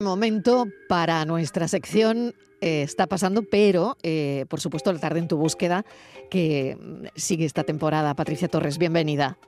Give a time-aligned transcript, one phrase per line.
[0.00, 5.36] Momento para nuestra sección eh, está pasando, pero eh, por supuesto la tarde en tu
[5.36, 5.84] búsqueda
[6.30, 8.14] que mm, sigue esta temporada.
[8.14, 9.38] Patricia Torres, bienvenida.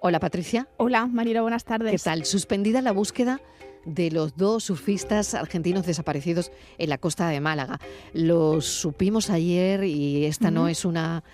[0.00, 0.68] Hola Patricia.
[0.76, 1.92] Hola Marira, buenas tardes.
[1.92, 2.26] ¿Qué tal?
[2.26, 3.40] Suspendida la búsqueda
[3.86, 7.80] de los dos surfistas argentinos desaparecidos en la costa de Málaga.
[8.12, 11.24] Los supimos ayer y esta no es una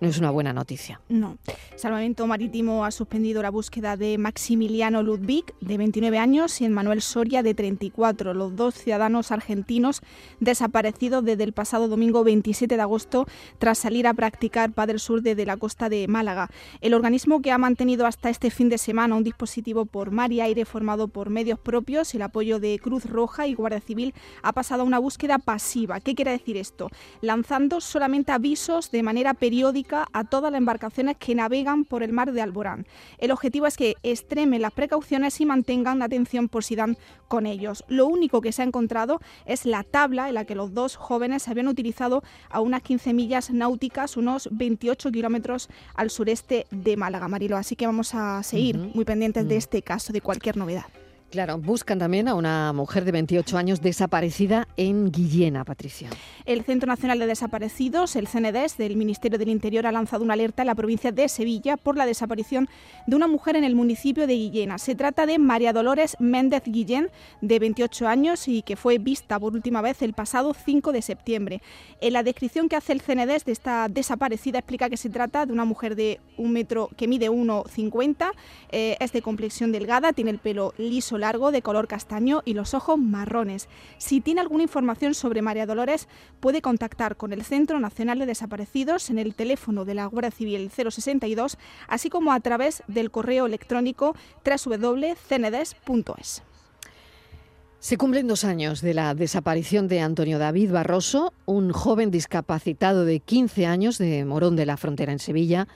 [0.00, 1.00] no es una buena noticia.
[1.08, 1.38] No.
[1.76, 7.42] Salvamento Marítimo ha suspendido la búsqueda de Maximiliano Ludwig, de 29 años, y Manuel Soria,
[7.42, 10.02] de 34, los dos ciudadanos argentinos
[10.40, 13.26] desaparecidos desde el pasado domingo 27 de agosto
[13.58, 16.50] tras salir a practicar Padre Sur desde la costa de Málaga.
[16.80, 20.40] El organismo que ha mantenido hasta este fin de semana un dispositivo por mar y
[20.40, 24.82] aire formado por medios propios, el apoyo de Cruz Roja y Guardia Civil, ha pasado
[24.82, 26.00] a una búsqueda pasiva.
[26.00, 26.90] ¿Qué quiere decir esto?
[27.20, 32.32] Lanzando solamente avisos de manera periódica a todas las embarcaciones que navegan por el mar
[32.32, 32.86] de Alborán.
[33.18, 36.96] El objetivo es que extremen las precauciones y mantengan la atención por si dan
[37.28, 37.84] con ellos.
[37.88, 41.44] Lo único que se ha encontrado es la tabla en la que los dos jóvenes
[41.44, 47.28] se habían utilizado a unas 15 millas náuticas, unos 28 kilómetros al sureste de Málaga,
[47.28, 47.56] Marilo.
[47.56, 50.86] Así que vamos a seguir muy pendientes de este caso, de cualquier novedad.
[51.30, 56.08] Claro, buscan también a una mujer de 28 años desaparecida en Guillena, Patricia.
[56.44, 60.62] El Centro Nacional de Desaparecidos, el CNDES del Ministerio del Interior, ha lanzado una alerta
[60.62, 62.68] en la provincia de Sevilla por la desaparición
[63.08, 64.78] de una mujer en el municipio de Guillena.
[64.78, 67.10] Se trata de María Dolores Méndez Guillén,
[67.40, 71.60] de 28 años y que fue vista por última vez el pasado 5 de septiembre.
[72.00, 75.52] En la descripción que hace el CNDES de esta desaparecida explica que se trata de
[75.52, 78.30] una mujer de un metro que mide 1,50,
[78.70, 82.72] eh, es de complexión delgada, tiene el pelo liso largo de color castaño y los
[82.72, 83.68] ojos marrones.
[83.98, 86.06] Si tiene alguna información sobre María Dolores,
[86.38, 90.70] puede contactar con el Centro Nacional de Desaparecidos en el teléfono de la Guardia Civil
[90.70, 96.42] 062, así como a través del correo electrónico www.cnedes.es.
[97.80, 103.18] Se cumplen dos años de la desaparición de Antonio David Barroso, un joven discapacitado de
[103.18, 105.66] 15 años de Morón de la Frontera en Sevilla,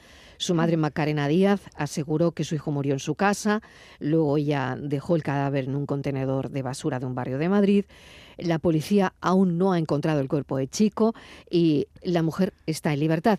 [0.40, 3.60] su madre Macarena Díaz aseguró que su hijo murió en su casa,
[3.98, 7.84] luego ella dejó el cadáver en un contenedor de basura de un barrio de Madrid.
[8.38, 11.14] La policía aún no ha encontrado el cuerpo de Chico
[11.50, 13.38] y la mujer está en libertad.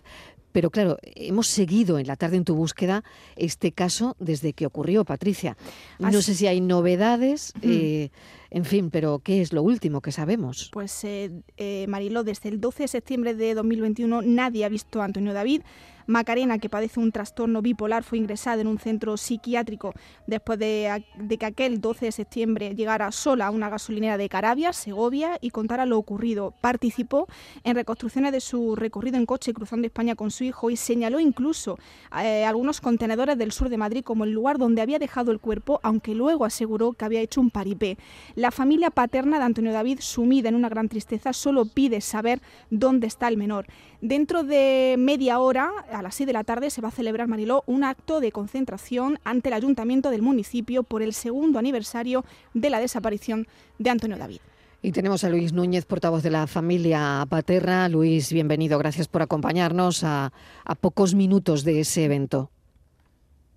[0.52, 3.02] Pero claro, hemos seguido en la tarde en tu búsqueda
[3.34, 5.56] este caso desde que ocurrió, Patricia.
[5.98, 8.10] No sé si hay novedades, eh,
[8.50, 10.70] en fin, pero ¿qué es lo último que sabemos?
[10.72, 15.06] Pues eh, eh, Marilo, desde el 12 de septiembre de 2021 nadie ha visto a
[15.06, 15.62] Antonio David.
[16.06, 19.94] Macarena, que padece un trastorno bipolar, fue ingresada en un centro psiquiátrico
[20.26, 21.04] después de,
[21.38, 25.86] que aquel 12 de septiembre llegara sola a una gasolinera de Carabia, Segovia, y contara
[25.86, 26.54] lo ocurrido.
[26.60, 27.26] Participó
[27.64, 31.78] en reconstrucciones de su recorrido en coche cruzando España con su hijo y señaló incluso
[32.22, 35.80] eh, algunos contenedores del sur de Madrid como el lugar donde había dejado el cuerpo,
[35.82, 37.98] aunque luego aseguró que había hecho un paripé.
[38.34, 43.06] La familia paterna de Antonio David, sumida en una gran tristeza, solo pide saber dónde
[43.06, 43.66] está el menor.
[44.02, 47.62] Dentro de media hora, a las 6 de la tarde, se va a celebrar, Mariló,
[47.66, 52.80] un acto de concentración ante el ayuntamiento del municipio por el segundo aniversario de la
[52.80, 53.46] desaparición
[53.78, 54.40] de Antonio David.
[54.82, 57.88] Y tenemos a Luis Núñez, portavoz de la familia Paterra.
[57.88, 58.76] Luis, bienvenido.
[58.76, 60.32] Gracias por acompañarnos a,
[60.80, 62.50] pocos minutos de ese evento.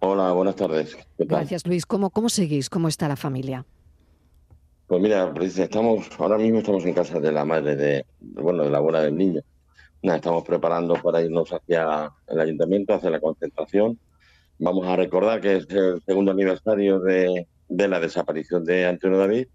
[0.02, 0.96] Hola, buenas tardes.
[1.18, 1.88] Gracias, Luis.
[1.88, 2.70] ¿Cómo, ¿Cómo seguís?
[2.70, 3.66] ¿Cómo está la familia?
[4.86, 8.78] Pues mira, estamos ahora mismo estamos en casa de la madre de, bueno, de la
[8.78, 9.42] abuela del niño
[10.14, 13.98] estamos preparando para irnos hacia el ayuntamiento, hacia la concentración.
[14.60, 19.48] Vamos a recordar que es el segundo aniversario de, la desaparición de Antonio David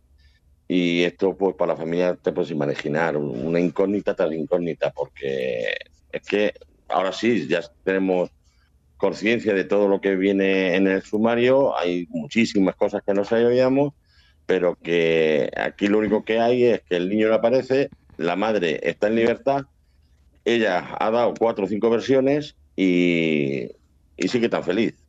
[0.67, 5.75] y esto pues para la familia te puedes imaginar una incógnita tras incógnita porque
[6.13, 6.55] es que
[6.89, 8.31] ahora sí ya tenemos
[8.97, 13.95] conciencia de todo lo que viene en el sumario, hay muchísimas cosas que no sabíamos,
[14.47, 17.89] pero que aquí lo único que hay es que el niño no aparece,
[18.19, 19.65] la madre está en libertad
[20.45, 23.69] ella ha dado cuatro o cinco versiones y,
[24.17, 25.00] y sigue tan feliz.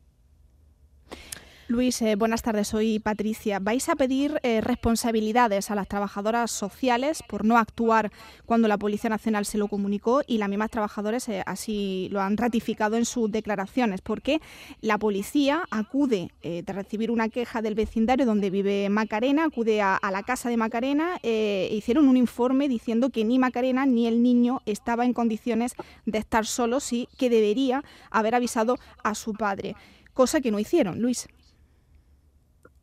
[1.71, 3.59] Luis, eh, buenas tardes, soy Patricia.
[3.59, 8.11] ¿Vais a pedir eh, responsabilidades a las trabajadoras sociales por no actuar
[8.45, 12.35] cuando la Policía Nacional se lo comunicó y las mismas trabajadoras eh, así lo han
[12.35, 14.01] ratificado en sus declaraciones?
[14.01, 14.41] Porque
[14.81, 20.23] la policía acude de recibir una queja del vecindario donde vive Macarena, acude a, la
[20.23, 25.05] casa de Macarena e hicieron un informe diciendo que ni Macarena ni el niño estaba
[25.05, 25.75] en condiciones
[26.05, 29.75] de estar solos y que debería haber avisado a su padre,
[30.13, 31.29] cosa que no hicieron, Luis.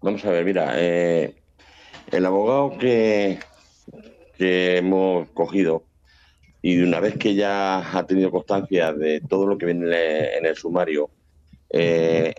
[0.00, 1.34] Vamos a ver, mira, eh,
[2.12, 3.40] el abogado que,
[4.36, 5.84] que hemos cogido
[6.62, 10.56] y una vez que ya ha tenido constancia de todo lo que viene en el
[10.56, 11.10] sumario,
[11.70, 12.32] eh,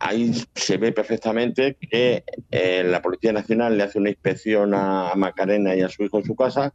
[0.00, 5.74] ahí se ve perfectamente que eh, la Policía Nacional le hace una inspección a Macarena
[5.74, 6.74] y a su hijo en su casa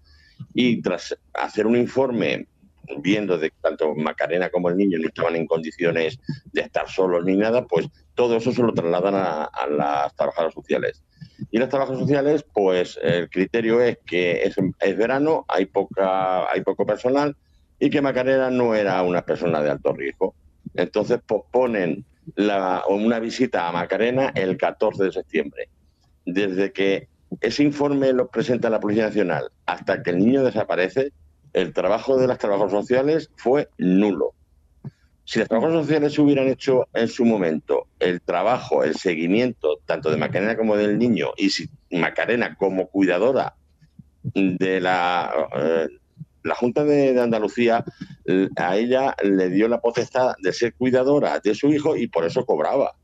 [0.53, 2.47] y tras hacer un informe
[2.99, 6.19] viendo de que tanto Macarena como el niño no estaban en condiciones
[6.51, 11.03] de estar solos ni nada, pues todo eso se lo trasladan a, las trabajadoras sociales.
[11.51, 16.61] Y las trabajadoras sociales, pues el criterio es que es, es, verano, hay, poca, hay
[16.61, 17.35] poco personal
[17.79, 20.33] y que Macarena no era una persona de alto riesgo.
[20.73, 22.05] Entonces posponen
[22.35, 25.69] la, una visita a Macarena el 14 de septiembre.
[26.25, 27.07] Desde que
[27.41, 31.11] ese informe lo presenta la Policía Nacional hasta que el niño desaparece,
[31.53, 34.33] el trabajo de las trabajadoras sociales fue nulo.
[35.25, 40.17] Si las trabajadoras sociales hubieran hecho en su momento el trabajo, el seguimiento, tanto de
[40.17, 43.55] Macarena como del niño, y si Macarena como cuidadora
[44.23, 45.87] de la, eh,
[46.43, 47.83] la Junta de, Andalucía,
[48.55, 52.45] a ella le dio la potestad de ser cuidadora de su hijo y por eso
[52.45, 52.95] cobraba.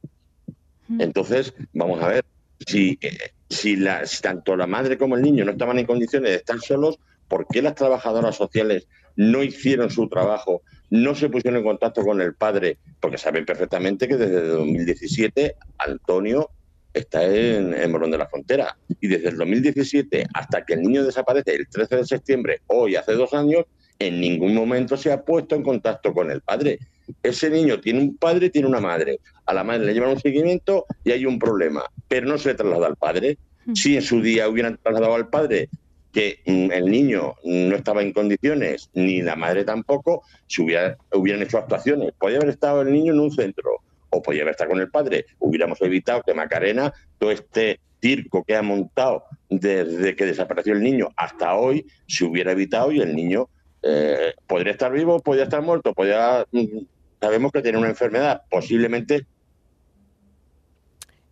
[1.00, 2.26] Entonces, vamos a ver,
[2.66, 6.32] si, eh, si, la, si tanto la madre como el niño no estaban en condiciones
[6.32, 11.60] de estar solos, ¿por qué las trabajadoras sociales no hicieron su trabajo, no se pusieron
[11.60, 12.78] en contacto con el padre?
[13.00, 16.50] Porque saben perfectamente que desde 2017 Antonio
[16.94, 18.78] está en, en, Morón de la Frontera.
[19.02, 23.14] Y desde el 2017 hasta que el niño desaparece el 13 de septiembre, hoy hace
[23.14, 23.66] dos años,
[24.00, 26.80] en ningún momento se ha puesto en contacto con el padre.
[27.22, 29.20] Ese niño tiene un padre y tiene una madre.
[29.46, 32.88] A la madre le llevan un seguimiento y hay un problema, pero no se traslada
[32.88, 33.38] al padre.
[33.66, 33.76] Hmm.
[33.76, 35.70] Si en su día hubieran trasladado al padre
[36.14, 41.42] que mm, el niño no estaba en condiciones, ni la madre tampoco, si hubiera, hubieran
[41.42, 42.14] hecho actuaciones.
[42.18, 43.82] Podría haber estado el niño en un centro
[44.12, 45.26] o podría haber estado con el padre.
[45.40, 51.10] Hubiéramos evitado que Macarena, todo este circo que ha montado desde que desapareció el niño
[51.18, 53.50] hasta hoy, se hubiera evitado y el niño
[53.82, 56.46] eh, podría estar vivo, podría estar muerto, podría...
[56.52, 56.86] Mm,
[57.20, 59.26] sabemos que tiene una enfermedad, posiblemente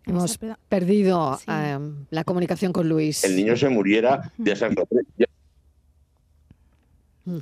[0.06, 0.38] Hemos
[0.68, 1.78] perdido eh,
[2.10, 3.22] la comunicación con Luis.
[3.24, 4.68] El niño se muriera de esa
[7.24, 7.38] mm.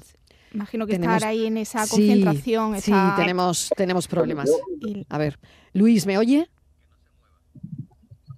[0.52, 2.80] Imagino que estar ahí en esa concentración.
[2.80, 4.50] Sí, tenemos, tenemos problemas.
[5.08, 5.38] A ver,
[5.72, 6.48] Luis, ¿me oye?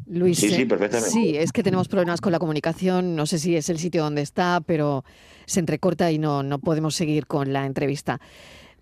[0.07, 1.11] Luis, sí, sí, perfectamente.
[1.11, 3.17] Sí, es que tenemos problemas con la comunicación.
[3.17, 5.05] No sé si es el sitio donde está, pero
[5.47, 8.21] se entrecorta y no, no podemos seguir con la entrevista.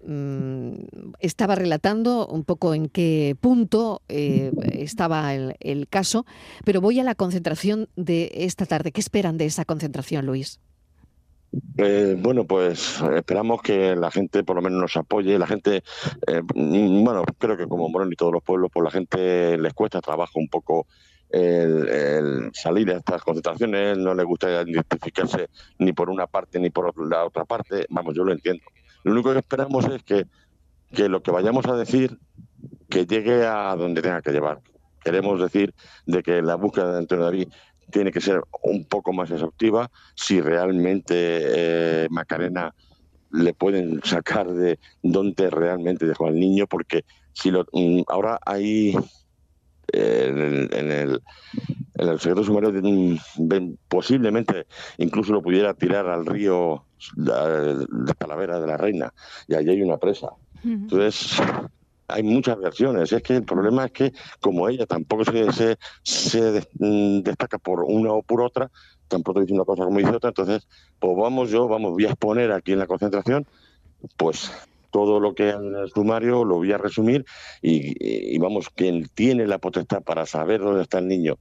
[0.02, 0.76] Mm,
[1.19, 6.25] estaba relatando un poco en qué punto eh, estaba el, caso,
[6.64, 8.93] pero voy a la concentración de esta tarde.
[8.93, 10.58] ¿Qué esperan de esa concentración, Luis?
[11.76, 15.38] Eh, bueno, pues esperamos que la gente por lo menos nos apoye.
[15.38, 15.82] La gente,
[16.26, 20.00] eh, bueno, creo que como Morón y todos los pueblos, pues la gente les cuesta
[20.00, 20.87] trabajo un poco
[21.29, 25.49] el, salir a estas concentraciones, no les gusta identificarse
[25.79, 27.85] ni por una parte ni por la otra parte.
[27.91, 28.62] Vamos, yo lo entiendo.
[29.05, 30.26] Lo único que esperamos es que,
[30.93, 32.19] que lo que vayamos a decir
[32.88, 34.61] que llegue a donde tenga que llevar.
[35.02, 35.75] Queremos decir
[36.06, 37.49] de que la búsqueda de Antonio David
[37.91, 42.75] tiene que ser un poco más exhaustiva si realmente eh, Macarena
[43.32, 48.94] le pueden sacar de dónde realmente dejó al niño porque si lo mm, ahora hay
[49.93, 51.23] en el, en el,
[51.95, 52.73] en el secreto sumario
[53.89, 54.67] posiblemente
[54.99, 56.85] incluso lo pudiera tirar al río
[57.17, 59.13] de Talavera de la Reina,
[59.49, 60.29] y allí hay una presa.
[60.63, 61.41] Entonces,
[62.11, 63.13] hay muchas versiones.
[63.13, 68.13] Es que el problema es que, como ella tampoco se, se, mm, destaca por una
[68.13, 68.71] o por otra,
[69.09, 70.67] tampoco dice una cosa como dice otra, entonces,
[70.99, 73.47] pues vamos yo, vamos, voy a exponer aquí en la concentración,
[74.17, 74.51] pues
[74.91, 77.25] todo lo que hay en el sumario lo voy a resumir
[77.63, 81.39] y, vamos, quien tiene la potestad para saber dónde está el niño,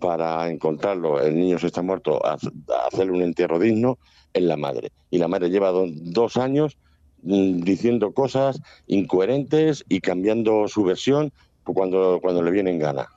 [0.00, 3.98] para encontrarlo, el niño se está muerto, hacerle un entierro digno,
[4.32, 4.92] es la madre.
[5.10, 6.76] Y la madre lleva dos años
[7.22, 11.32] mm, diciendo cosas incoherentes y cambiando su versión
[11.64, 13.08] cuando, cuando le viene en gana.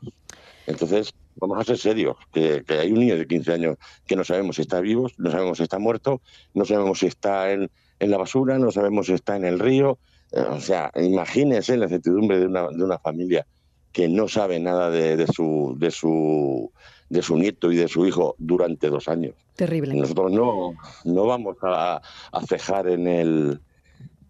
[0.68, 4.56] Entonces, vamos a ser serios, que, hay un niño de 15 años que no sabemos
[4.56, 6.22] si está vivo, no sabemos si está muerto,
[6.54, 7.70] no sabemos si está en,
[8.03, 9.98] en la basura, no sabemos si está en el río.
[10.31, 13.45] Eh, o sea, imagínense la incertidumbre de una, de una familia
[13.91, 16.72] que no sabe nada de, de, su, de, su,
[17.10, 19.36] de su nieto y de su hijo durante dos años.
[19.55, 19.93] Terrible.
[19.93, 20.74] Nosotros no,
[21.05, 22.01] no vamos a,
[22.48, 23.62] cejar en el,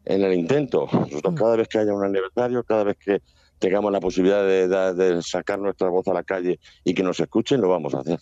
[0.06, 0.88] en el intento.
[0.92, 1.38] Nosotros mm.
[1.38, 3.22] cada vez que haya un aniversario, cada vez que
[3.58, 7.62] tengamos la posibilidad de, de, sacar nuestra voz a la calle y que nos escuchen,
[7.62, 8.20] lo vamos a hacer.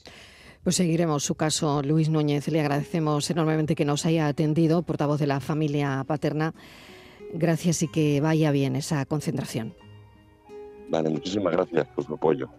[0.63, 2.47] Pues seguiremos su caso, Luis Núñez.
[2.47, 6.53] Le agradecemos enormemente que nos haya atendido, portavoz de la familia paterna.
[7.33, 9.73] Gracias y que vaya bien esa concentración.
[10.89, 12.49] Vale, muchísimas gracias por su apoyo.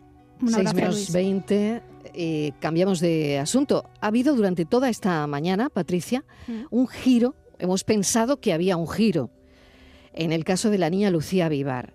[0.45, 1.83] 6 menos 20,
[2.15, 3.85] eh, cambiamos de asunto.
[4.01, 6.65] Ha habido durante toda esta mañana, Patricia, mm.
[6.71, 9.31] un giro, hemos pensado que había un giro,
[10.13, 11.95] en el caso de la niña Lucía Vivar.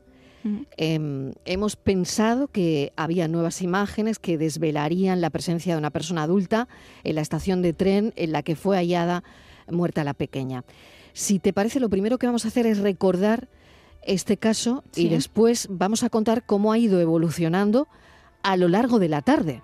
[0.78, 6.68] Em, hemos pensado que había nuevas imágenes que desvelarían la presencia de una persona adulta
[7.04, 9.24] en la estación de tren en la que fue hallada
[9.70, 10.64] muerta la pequeña.
[11.14, 13.50] Si te parece, lo primero que vamos a hacer es recordar
[14.04, 17.88] este caso y después vamos a contar cómo ha ido evolucionando
[18.44, 19.62] a lo largo de la tarde.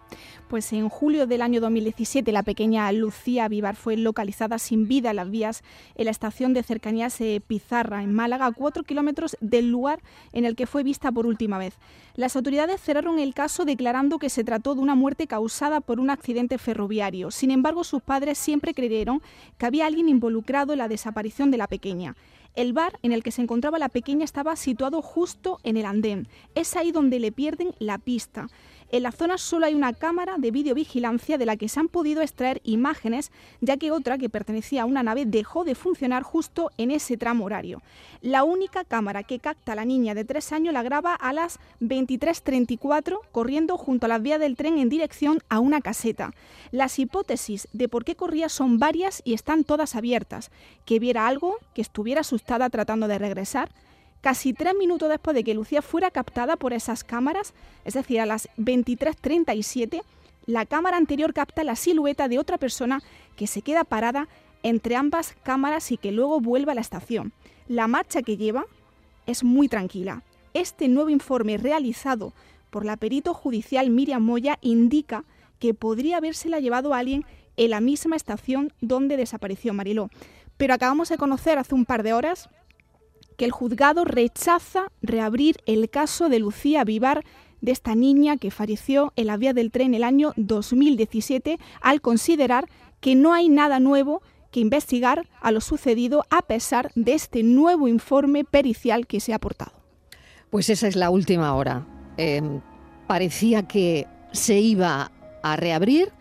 [0.53, 5.15] Pues en julio del año 2017 la pequeña Lucía Vivar fue localizada sin vida en
[5.15, 5.63] las vías
[5.95, 10.45] en la estación de cercanías eh, Pizarra, en Málaga, a cuatro kilómetros del lugar en
[10.45, 11.79] el que fue vista por última vez.
[12.13, 16.12] Las autoridades cerraron el caso declarando que se trató de una muerte causada por un
[16.12, 17.31] accidente ferroviario.
[17.31, 19.24] Sin embargo, sus padres siempre creyeron
[19.57, 22.15] que había alguien involucrado en la desaparición de la pequeña.
[22.55, 26.27] El bar en el que se encontraba la pequeña estaba situado justo en el andén.
[26.53, 28.50] Es ahí donde le pierden la pista.
[28.93, 32.21] En la zona solo hay una cámara de videovigilancia de la que se han podido
[32.21, 36.91] extraer imágenes, ya que otra que pertenecía a una nave dejó de funcionar justo en
[36.91, 37.81] ese tramo horario.
[38.21, 41.59] La única cámara que capta a la niña de tres años la graba a las
[41.81, 46.31] 23.34 corriendo junto a las vías del tren en dirección a una caseta.
[46.69, 50.51] Las hipótesis de por qué corría son varias y están todas abiertas.
[50.85, 53.71] Que viera algo, que estuviera asustada tratando de regresar,
[54.24, 57.53] casi tres minutos después de que Lucía fuera captada por esas cámaras,
[57.84, 60.01] es decir, a las 23.37,
[60.46, 63.03] la cámara anterior capta la silueta de otra persona
[63.36, 64.30] que se queda parada
[64.63, 67.34] entre ambas cámaras y que luego vuelve a la estación.
[67.68, 68.65] La marcha que lleva
[69.25, 70.24] es muy tranquila.
[70.53, 72.32] Este nuevo informe realizado
[72.70, 75.25] por la perito judicial Miriam Moya indica
[75.60, 77.25] que podría habérsela llevado a alguien
[77.58, 80.10] en la misma estación donde desapareció Mariló.
[80.56, 82.50] Pero acabamos de conocer hace un par de horas
[83.33, 87.23] que el juzgado rechaza reabrir el caso de Lucía Vivar,
[87.61, 92.67] de esta niña que falleció en la vía del tren el año 2017, al considerar
[92.99, 94.21] que no hay nada nuevo
[94.51, 99.37] que investigar a lo sucedido a pesar de este nuevo informe pericial que se ha
[99.37, 99.71] aportado.
[100.49, 101.87] Pues esa es la última hora.
[102.17, 102.61] Em,
[103.07, 105.11] parecía que se iba
[105.41, 106.11] a reabrir,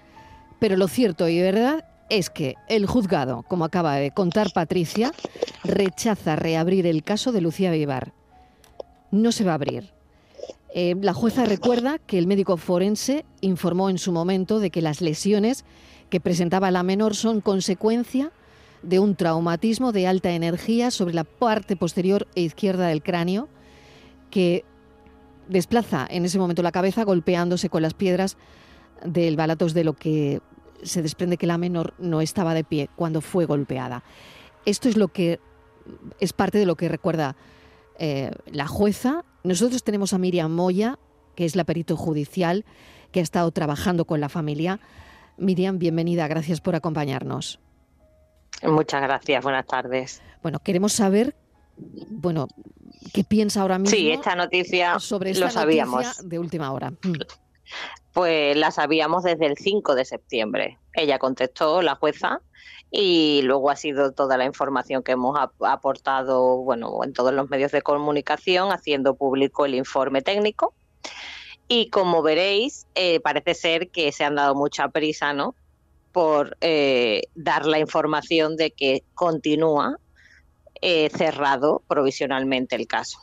[0.58, 5.12] pero lo cierto y verdad es que el juzgado, como acaba de contar Patricia,
[5.64, 8.12] rechaza reabrir el caso de Lucía Vivar.
[9.10, 9.94] No se va a abrir.
[10.74, 15.00] Eh, la jueza recuerda que el médico forense informó en su momento de que las
[15.00, 15.64] lesiones
[16.10, 18.30] que presentaba la menor son consecuencia
[18.82, 23.48] de un traumatismo de alta energía sobre la parte posterior e izquierda del cráneo
[24.30, 24.66] que
[25.48, 28.36] desplaza en ese momento la cabeza golpeándose con las piedras
[29.02, 30.42] del balatos de lo que
[30.82, 34.02] se desprende que la menor no estaba de pie cuando fue golpeada.
[34.64, 35.40] Esto es lo que
[36.20, 37.36] es parte de lo que recuerda
[37.98, 39.24] eh, la jueza.
[39.44, 40.98] Nosotros tenemos a Miriam Moya,
[41.34, 42.64] que es la perito judicial,
[43.10, 44.80] que ha estado trabajando con la familia.
[45.36, 47.58] Miriam, bienvenida, gracias por acompañarnos.
[48.62, 50.22] Muchas gracias, buenas tardes.
[50.42, 51.34] Bueno, queremos saber,
[51.76, 52.48] bueno,
[53.12, 53.96] qué piensa ahora mismo.
[53.96, 56.28] Sí, esta noticia sobre esta lo sabíamos.
[56.28, 56.92] de última hora.
[58.12, 60.78] Pues la sabíamos desde el 5 de septiembre.
[60.94, 62.42] Ella contestó, la jueza,
[62.90, 67.72] y luego ha sido toda la información que hemos aportado bueno, en todos los medios
[67.72, 70.74] de comunicación, haciendo público el informe técnico.
[71.68, 75.54] Y como veréis, eh, parece ser que se han dado mucha prisa ¿no?
[76.12, 79.98] por eh, dar la información de que continúa
[80.82, 83.18] eh, cerrado provisionalmente el caso.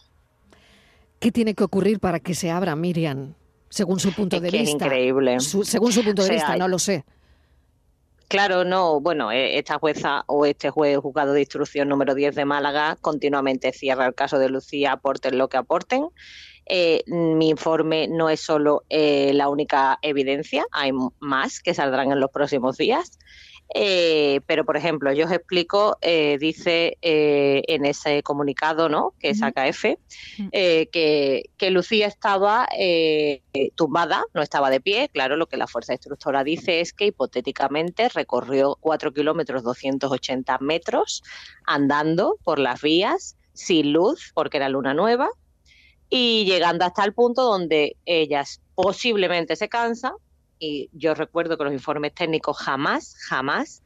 [1.20, 3.36] ¿Qué tiene que ocurrir para que se abra, Miriam?
[3.70, 4.58] Según su punto de vista.
[4.58, 5.40] Es increíble.
[5.40, 7.04] según su punto de vista, no lo sé.
[8.30, 12.46] Claro, no, bueno, eh, esta jueza o este juez juzgado de instrucción número 10 de
[12.46, 16.10] Málaga continuamente cierra el caso de Lucía, aporten lo que aporten.
[16.68, 22.20] Eh, mi informe no es solo eh, la única evidencia, hay más que saldrán en
[22.20, 23.18] los próximos días.
[23.76, 29.14] Eh, pero, por ejemplo, yo os explico, eh, dice eh, en ese comunicado ¿no?
[29.20, 30.00] que saca F,
[30.52, 32.68] que, que, Lucía estaba
[33.76, 35.10] tumbada, no estaba de pie.
[35.10, 41.24] Claro, lo que la fuerza instructora dice es que hipotéticamente recorrió 4 kilómetros 280 metros
[41.66, 45.30] andando por las vías sin luz, porque era luna nueva,
[46.10, 50.16] y llegando hasta el punto donde ella posiblemente se cansa,
[50.60, 53.82] y yo recuerdo que los informes técnicos jamás, jamás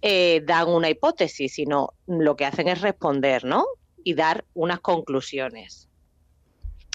[0.00, 3.64] eh, dan una hipótesis, sino lo que hacen es responder, ¿no?
[4.04, 5.88] Y dar unas conclusiones.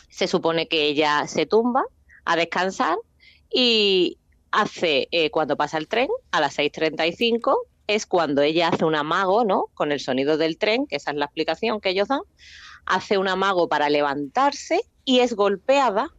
[0.10, 1.86] Se supone que ella se tumba
[2.26, 2.98] a descansar
[3.50, 4.18] y
[4.52, 7.56] hace, eh, cuando pasa el tren, a las 6.35,
[7.88, 9.68] es cuando ella hace un amago, ¿no?
[9.74, 12.22] Con el sonido del tren, que esa es la explicación que ellos dan,
[12.86, 16.14] hace un amago para levantarse y es golpeada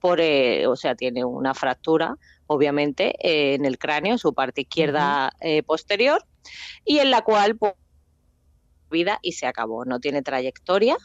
[0.00, 2.16] por, eh, o sea, tiene una fractura,
[2.46, 6.24] obviamente, eh, en el cráneo, su parte izquierda eh, posterior,
[6.84, 7.74] y en la cual pues,
[8.90, 9.84] vida y se acabó.
[9.84, 10.96] No tiene trayectoria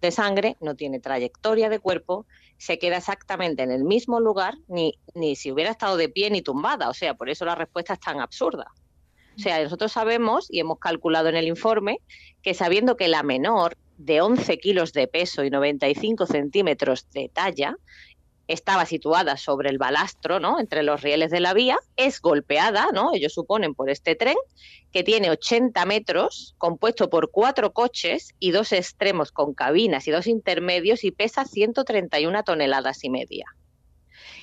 [0.00, 2.26] de sangre, no tiene trayectoria de cuerpo,
[2.58, 6.42] se queda exactamente en el mismo lugar, ni, ni si hubiera estado de pie ni
[6.42, 6.88] tumbada.
[6.88, 8.66] O sea, por eso la respuesta es tan absurda.
[9.36, 12.00] O sea, nosotros sabemos y hemos calculado en el informe
[12.42, 17.76] que sabiendo que la menor de 11 kilos de peso y 95 centímetros de talla
[18.52, 20.60] estaba situada sobre el balastro, ¿no?
[20.60, 23.14] Entre los rieles de la vía, es golpeada, ¿no?
[23.14, 24.36] Ellos suponen por este tren
[24.92, 30.26] que tiene 80 metros, compuesto por cuatro coches y dos extremos con cabinas y dos
[30.26, 33.46] intermedios y pesa 131 toneladas y media.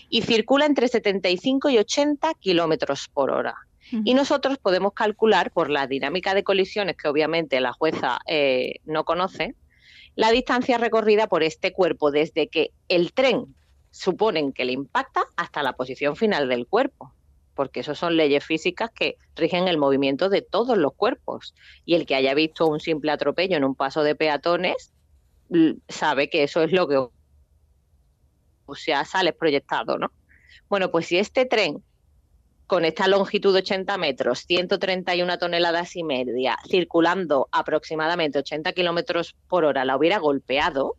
[0.09, 3.55] Y circula entre 75 y 80 kilómetros por hora.
[3.91, 9.03] Y nosotros podemos calcular, por la dinámica de colisiones que obviamente la jueza eh, no
[9.03, 9.55] conoce,
[10.15, 13.55] la distancia recorrida por este cuerpo desde que el tren
[13.91, 17.13] suponen que le impacta hasta la posición final del cuerpo,
[17.55, 21.53] porque eso son leyes físicas que rigen el movimiento de todos los cuerpos.
[21.85, 24.93] Y el que haya visto un simple atropello en un paso de peatones
[25.87, 26.97] sabe que eso es lo que
[28.69, 30.11] o sea, sale proyectado, ¿no?
[30.69, 31.83] Bueno, pues si este tren
[32.67, 39.65] con esta longitud de 80 metros, 131 toneladas y media, circulando aproximadamente 80 kilómetros por
[39.65, 40.95] hora, la hubiera golpeado,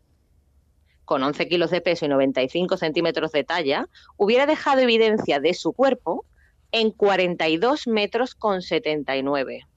[1.05, 5.73] con 11 kilos de peso y 95 centímetros de talla, hubiera dejado evidencia de su
[5.73, 6.25] cuerpo
[6.71, 9.67] en 42 metros con 79.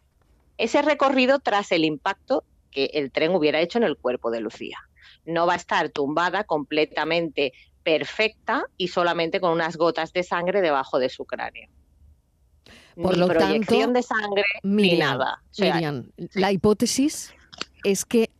[0.59, 4.79] Ese recorrido tras el impacto que el tren hubiera hecho en el cuerpo de Lucía.
[5.25, 7.53] No va a estar tumbada completamente
[7.83, 11.69] perfecta y solamente con unas gotas de sangre debajo de su cráneo.
[13.01, 15.43] Por lo proyección de sangre ni nada.
[15.59, 17.35] Miriam, la hipótesis
[17.83, 18.31] es que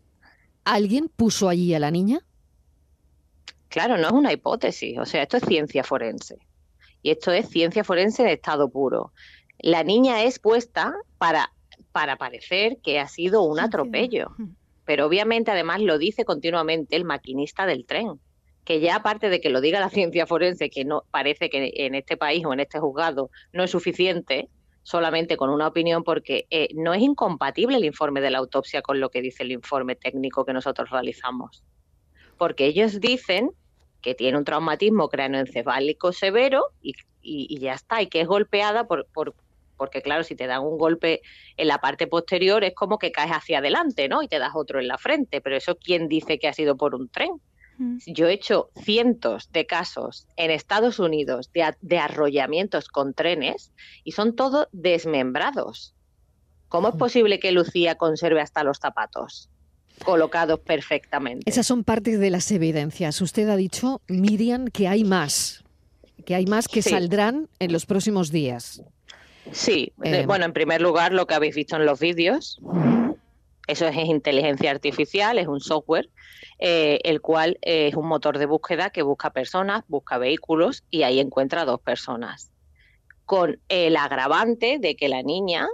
[0.65, 2.21] alguien puso allí a la niña.
[3.75, 6.39] Claro, no es una hipótesis, o sea, esto es ciencia forense.
[7.03, 9.13] Y esto es ciencia forense de estado puro.
[9.59, 11.53] La niña es puesta para,
[11.91, 14.29] para parecer que ha sido un atropello.
[14.85, 18.21] Pero obviamente además lo dice continuamente el maquinista del tren,
[18.65, 21.97] que ya aparte de que lo diga la ciencia forense, que no parece que en
[21.97, 24.49] este país o en este juzgado no es suficiente,
[24.85, 29.01] solamente con una opinión porque eh, no es incompatible el informe de la autopsia con
[29.01, 31.65] lo que dice el informe técnico que nosotros realizamos.
[32.39, 33.51] Porque ellos dicen
[34.05, 39.07] que tiene un traumatismo cráneoencefálico severo y, y, ya está, y que es golpeada por,
[39.07, 39.35] por,
[39.79, 41.23] porque claro, si te dan un golpe
[41.57, 44.23] en la parte posterior es como que caes hacia adelante, ¿no?
[44.23, 46.95] Y te das otro en la frente, pero eso quién dice que ha sido por
[46.95, 47.31] un tren.
[47.79, 47.97] Mm.
[48.07, 53.73] Yo he hecho cientos de casos en Estados Unidos de, de arrollamientos con trenes
[54.05, 55.95] y son todos desmembrados.
[56.69, 56.99] ¿Cómo es mm.
[56.99, 59.49] posible que Lucía conserve hasta los zapatos?
[60.03, 61.49] Colocados perfectamente.
[61.49, 63.21] Esas son partes de las evidencias.
[63.21, 65.65] Usted ha dicho, Miriam, que hay más,
[66.25, 68.83] que hay más que saldrán en los próximos días.
[69.53, 72.61] Sí, eh, bueno, en primer lugar, lo que habéis visto en los vídeos,
[73.67, 76.09] eso es inteligencia artificial, es un software,
[76.59, 81.21] eh, el cual es un motor de búsqueda que busca personas, busca vehículos y ahí
[81.21, 82.51] encuentra dos personas.
[83.27, 85.67] Con el agravante de que la niña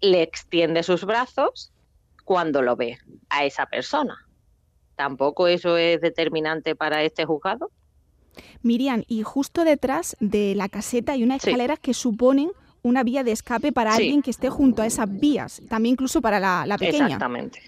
[0.00, 1.72] le extiende sus brazos
[2.30, 2.96] cuando lo ve
[3.28, 4.16] a esa persona.
[4.94, 7.72] ¿Tampoco eso es determinante para este juzgado?
[8.62, 13.32] Miriam, y justo detrás de la caseta hay unas escaleras que suponen una vía de
[13.32, 17.06] escape para alguien que esté junto a esas vías, también incluso para la, pequeña.
[17.06, 17.62] Exactamente.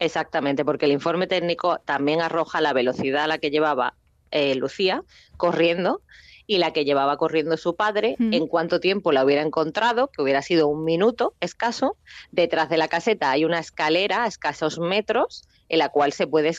[0.00, 3.94] Exactamente, porque el informe técnico también arroja la velocidad a la que llevaba
[4.32, 5.04] eh, Lucía
[5.36, 6.02] corriendo
[6.50, 10.40] y la que llevaba corriendo su padre, en cuánto tiempo la hubiera encontrado, que hubiera
[10.40, 11.98] sido un minuto escaso.
[12.32, 16.54] Detrás de la caseta hay una escalera a escasos metros en la cual se puede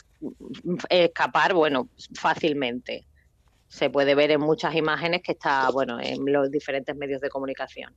[0.88, 3.04] escapar, bueno, fácilmente.
[3.66, 7.92] Se puede ver en muchas imágenes que está, bueno, en los diferentes medios de comunicación.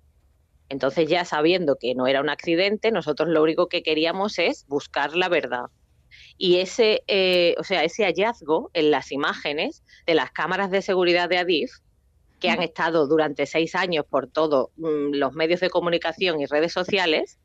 [0.70, 5.16] Entonces, ya sabiendo que no era un accidente, nosotros lo único que queríamos es buscar
[5.16, 5.66] la verdad.
[6.38, 11.30] Y ese, eh, o sea, ese hallazgo en las imágenes de las cámaras de seguridad
[11.30, 11.72] de Adif
[12.44, 16.74] que han estado durante seis años por todos mm, los medios de comunicación y redes
[16.74, 17.40] sociales,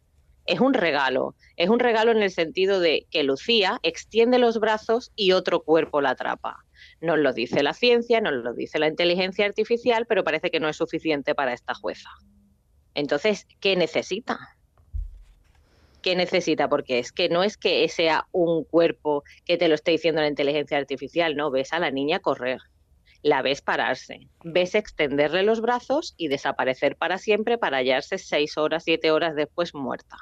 [0.44, 1.36] es un regalo.
[1.56, 6.00] Es un regalo en el sentido de que Lucía extiende los brazos y otro cuerpo
[6.00, 6.64] la atrapa.
[7.00, 10.68] Nos lo dice la ciencia, nos lo dice la inteligencia artificial, pero parece que no
[10.68, 12.10] es suficiente para esta jueza.
[12.94, 14.36] Entonces, ¿qué necesita?
[16.02, 16.68] ¿Qué necesita?
[16.68, 20.26] Porque es que no es que sea un cuerpo que te lo esté diciendo la
[20.26, 22.58] inteligencia artificial, no, ves a la niña correr
[23.22, 28.84] la ves pararse, ves extenderle los brazos y desaparecer para siempre para hallarse seis horas,
[28.84, 30.16] siete horas después muerta.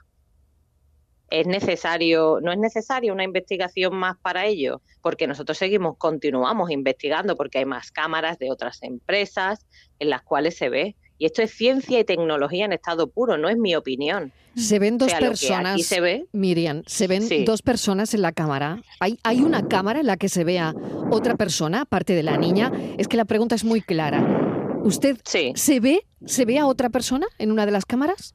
[1.28, 4.80] ¿Es necesario, no es necesario una investigación más para ello?
[5.02, 9.66] Porque nosotros seguimos, continuamos investigando porque hay más cámaras de otras empresas
[9.98, 13.48] en las cuales se ve Y esto es ciencia y tecnología en estado puro, no
[13.48, 14.33] es mi opinión.
[14.55, 18.83] Se ven dos personas, se ve, Miriam, se ven dos personas en la cámara.
[19.00, 20.74] ¿Hay, ¿Hay una cámara en la que se vea
[21.11, 22.72] otra persona, aparte de la niña?
[22.96, 24.79] Es que la pregunta es muy clara.
[24.83, 28.35] ¿Usted se ve, se ve a otra persona en una de las cámaras?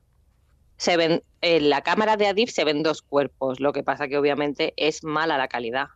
[0.78, 4.17] Se ven, en la cámara de Adif se ven dos cuerpos, lo que pasa que
[4.17, 5.88] obviamente es mala la calidad.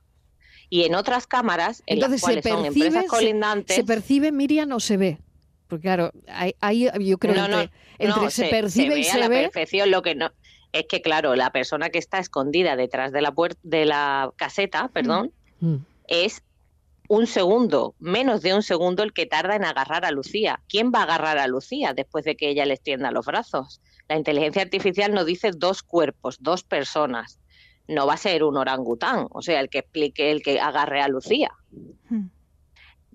[0.70, 3.76] Y en otras cámaras, en las cuales son empresas colindantes...
[3.76, 5.20] ¿Se percibe, Miriam, o se ve?
[5.68, 10.02] Porque claro, ahí yo creo que entre, se, percibe y se a la perfección lo
[10.02, 10.32] que no
[10.76, 14.90] es que claro, la persona que está escondida detrás de la puerta de la caseta,
[14.90, 15.76] perdón, mm.
[16.08, 16.44] es
[17.08, 20.60] un segundo, menos de un segundo el que tarda en agarrar a Lucía.
[20.68, 23.80] ¿Quién va a agarrar a Lucía después de que ella le extienda los brazos?
[24.10, 27.40] La inteligencia artificial nos dice dos cuerpos, dos personas.
[27.88, 31.08] No va a ser un orangután, o sea, el que explique, el que agarre a
[31.08, 31.52] Lucía.
[32.10, 32.26] Mm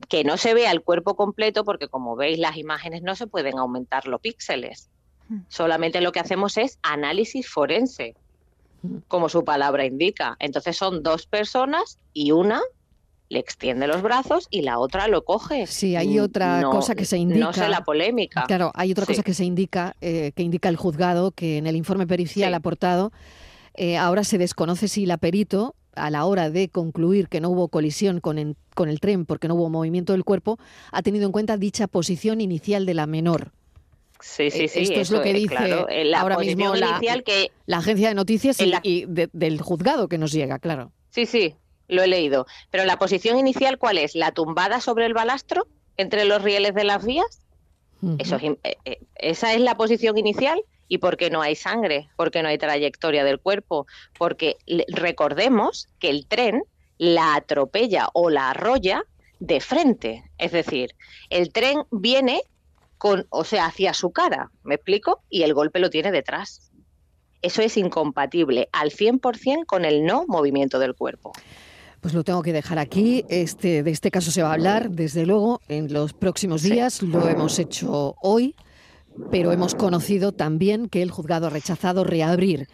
[0.08, 3.58] que no se vea el cuerpo completo porque como veis las imágenes no se pueden
[3.58, 4.88] aumentar los píxeles.
[5.28, 5.40] Hmm.
[5.48, 8.14] Solamente lo que hacemos es análisis forense,
[9.08, 10.36] como su palabra indica.
[10.38, 12.62] Entonces son dos personas y una
[13.30, 15.68] le extiende los brazos y la otra lo coge.
[15.68, 17.44] Sí, hay mm, otra cosa que se indica.
[17.44, 18.44] No sé la polémica.
[18.48, 21.76] Claro, hay otra cosa que se indica, eh, que indica el juzgado, que en el
[21.76, 23.12] informe pericial aportado,
[23.74, 27.68] eh, ahora se desconoce si la perito a la hora de concluir que no hubo
[27.68, 30.58] colisión con el, con el tren porque no hubo movimiento del cuerpo,
[30.92, 33.52] ha tenido en cuenta dicha posición inicial de la menor.
[34.20, 34.80] Sí, sí, sí.
[34.80, 39.06] Esto es lo que dice la ahora mismo la, que, la, agencia de noticias y,
[39.06, 40.92] del juzgado que nos llega, claro.
[41.10, 41.54] Sí, sí,
[41.88, 42.46] lo he leído.
[42.70, 44.14] Pero la posición inicial, ¿cuál es?
[44.14, 47.40] ¿La tumbada sobre el balastro entre los rieles de las vías?
[48.18, 52.10] Eso eh, eh, esa es la posición inicial ¿Y por qué no hay sangre?
[52.16, 53.86] ¿Por qué no hay trayectoria del cuerpo?
[54.18, 54.56] Porque
[54.88, 56.64] recordemos que el tren
[56.98, 59.04] la atropella o la arrolla
[59.38, 60.24] de frente.
[60.36, 60.96] Es decir,
[61.30, 62.42] el tren viene
[62.98, 65.22] con, o sea, hacia su cara, ¿me explico?
[65.30, 66.72] Y el golpe lo tiene detrás.
[67.40, 71.32] Eso es incompatible al 100% con el no movimiento del cuerpo.
[72.00, 73.24] Pues lo tengo que dejar aquí.
[73.28, 77.00] Este, de este caso se va a hablar, desde luego, en los próximos días.
[77.00, 78.56] Lo hemos hecho hoy
[79.30, 82.68] pero hemos conocido también que el juzgado ha rechazado reabrir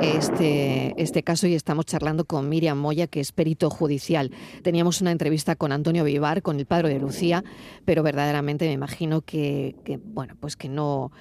[0.00, 4.30] este, este caso y estamos charlando con Miriam Moya, que es perito judicial.
[4.62, 7.44] Teníamos una entrevista con Antonio Vivar, con el padre de Lucía,
[7.84, 11.12] pero verdaderamente me imagino que, bueno, pues que no...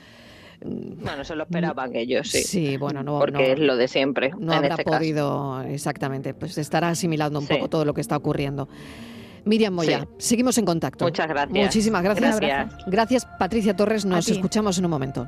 [0.63, 2.41] Bueno, se lo esperaban ellos, sí.
[2.41, 3.19] Sí, bueno, no.
[3.19, 4.32] Porque es lo de siempre.
[4.39, 8.67] No habrá este podido, exactamente, pues estará asimilando un poco todo lo que está ocurriendo.
[9.45, 11.05] Miriam Moya, seguimos en contacto.
[11.05, 11.65] Muchas gracias.
[11.65, 12.39] Muchísimas gracias.
[12.88, 14.05] Gracias, Patricia Torres.
[14.05, 15.27] Nos escuchamos en un momento.